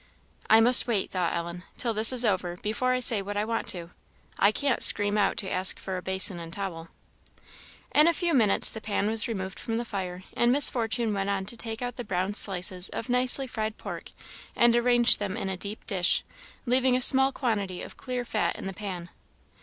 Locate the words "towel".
6.51-6.87